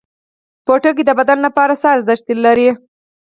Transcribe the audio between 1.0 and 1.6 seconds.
د بدن